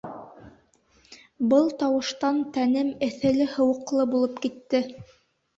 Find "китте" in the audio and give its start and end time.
4.47-4.83